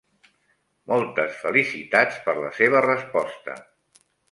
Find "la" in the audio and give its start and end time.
2.41-2.51